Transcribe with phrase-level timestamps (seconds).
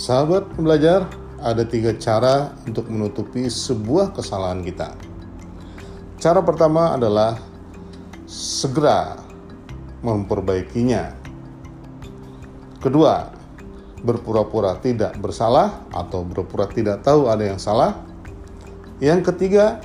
[0.00, 1.04] Sahabat belajar,
[1.44, 4.96] ada tiga cara untuk menutupi sebuah kesalahan kita.
[6.16, 7.36] Cara pertama adalah
[8.24, 9.20] segera
[10.00, 11.12] memperbaikinya.
[12.80, 13.28] Kedua,
[14.00, 18.00] berpura-pura tidak bersalah atau berpura tidak tahu ada yang salah.
[19.04, 19.84] Yang ketiga,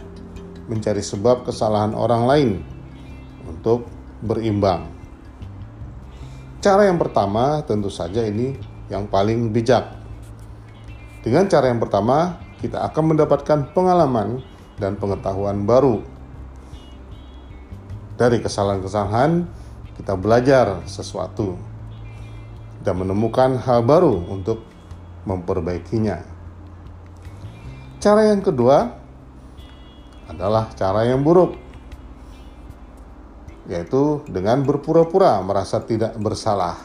[0.72, 2.50] mencari sebab kesalahan orang lain
[3.52, 3.84] untuk
[4.24, 4.88] berimbang.
[6.64, 8.56] Cara yang pertama tentu saja ini
[8.88, 10.05] yang paling bijak.
[11.26, 14.46] Dengan cara yang pertama, kita akan mendapatkan pengalaman
[14.78, 16.06] dan pengetahuan baru.
[18.14, 19.50] Dari kesalahan-kesalahan,
[19.98, 21.58] kita belajar sesuatu
[22.86, 24.62] dan menemukan hal baru untuk
[25.26, 26.22] memperbaikinya.
[27.98, 28.94] Cara yang kedua
[30.30, 31.58] adalah cara yang buruk
[33.66, 36.78] yaitu dengan berpura-pura merasa tidak bersalah.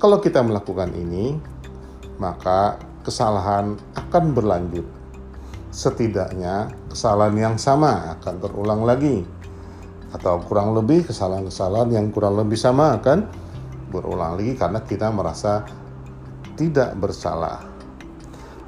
[0.00, 1.36] Kalau kita melakukan ini,
[2.20, 4.84] maka kesalahan akan berlanjut.
[5.72, 9.24] Setidaknya, kesalahan yang sama akan terulang lagi,
[10.12, 13.24] atau kurang lebih kesalahan-kesalahan yang kurang lebih sama akan
[13.90, 15.64] berulang lagi karena kita merasa
[16.54, 17.64] tidak bersalah.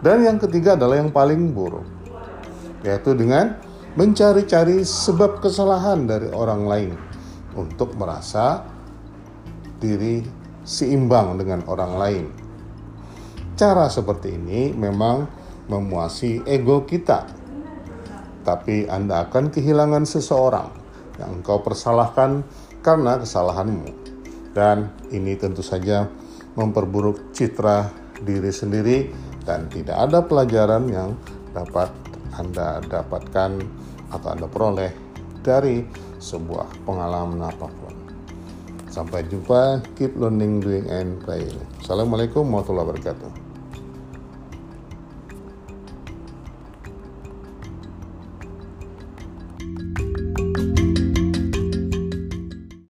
[0.03, 1.87] Dan yang ketiga adalah yang paling buruk,
[2.83, 3.55] yaitu dengan
[3.95, 6.93] mencari-cari sebab kesalahan dari orang lain
[7.55, 8.65] untuk merasa
[9.79, 10.25] diri
[10.65, 12.42] seimbang dengan orang lain.
[13.53, 15.29] Cara seperti ini memang
[15.69, 17.29] memuasi ego kita,
[18.43, 20.69] tapi Anda akan kehilangan seseorang
[21.21, 22.43] yang engkau persalahkan
[22.83, 23.93] karena kesalahanmu,
[24.57, 26.11] dan ini tentu saja
[26.59, 27.93] memperburuk citra
[28.25, 28.99] diri sendiri,
[29.47, 31.15] dan tidak ada pelajaran yang
[31.55, 31.93] dapat
[32.35, 33.51] Anda dapatkan
[34.11, 34.91] atau Anda peroleh
[35.45, 35.87] dari
[36.19, 38.02] sebuah pengalaman apa pun.
[38.93, 41.57] Sampai jumpa, keep learning, doing, and playing.
[41.81, 43.52] Assalamualaikum warahmatullahi wabarakatuh.